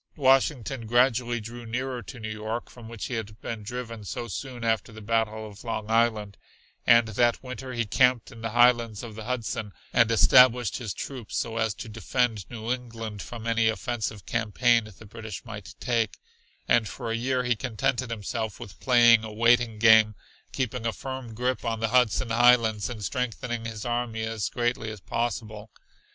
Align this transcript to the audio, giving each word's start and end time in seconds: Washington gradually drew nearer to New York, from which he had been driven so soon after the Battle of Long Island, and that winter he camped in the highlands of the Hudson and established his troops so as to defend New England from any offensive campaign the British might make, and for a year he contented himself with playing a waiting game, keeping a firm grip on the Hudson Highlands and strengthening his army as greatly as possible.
Washington 0.15 0.87
gradually 0.87 1.39
drew 1.39 1.63
nearer 1.63 2.01
to 2.01 2.19
New 2.19 2.31
York, 2.31 2.71
from 2.71 2.89
which 2.89 3.05
he 3.05 3.13
had 3.13 3.39
been 3.39 3.61
driven 3.61 4.03
so 4.03 4.27
soon 4.27 4.63
after 4.63 4.91
the 4.91 4.99
Battle 4.99 5.47
of 5.47 5.63
Long 5.63 5.91
Island, 5.91 6.37
and 6.87 7.09
that 7.09 7.43
winter 7.43 7.73
he 7.73 7.85
camped 7.85 8.31
in 8.31 8.41
the 8.41 8.49
highlands 8.49 9.03
of 9.03 9.13
the 9.13 9.25
Hudson 9.25 9.71
and 9.93 10.09
established 10.09 10.77
his 10.77 10.95
troops 10.95 11.37
so 11.37 11.57
as 11.57 11.75
to 11.75 11.87
defend 11.87 12.49
New 12.49 12.73
England 12.73 13.21
from 13.21 13.45
any 13.45 13.67
offensive 13.69 14.25
campaign 14.25 14.91
the 14.97 15.05
British 15.05 15.45
might 15.45 15.75
make, 15.85 16.17
and 16.67 16.87
for 16.89 17.11
a 17.11 17.15
year 17.15 17.43
he 17.43 17.55
contented 17.55 18.09
himself 18.09 18.59
with 18.59 18.79
playing 18.79 19.23
a 19.23 19.31
waiting 19.31 19.77
game, 19.77 20.15
keeping 20.51 20.87
a 20.87 20.93
firm 20.93 21.35
grip 21.35 21.63
on 21.63 21.79
the 21.79 21.89
Hudson 21.89 22.31
Highlands 22.31 22.89
and 22.89 23.03
strengthening 23.05 23.65
his 23.65 23.85
army 23.85 24.23
as 24.23 24.49
greatly 24.49 24.89
as 24.89 24.99
possible. 24.99 25.69